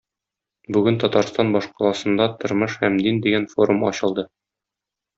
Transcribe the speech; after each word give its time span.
Бүген 0.77 0.97
Татарстан 1.03 1.51
башкаласында 1.57 2.29
"Тормыш 2.41 2.81
һәм 2.87 3.01
дин" 3.05 3.23
дигән 3.29 3.49
форум 3.55 3.89
ачылды. 3.95 4.29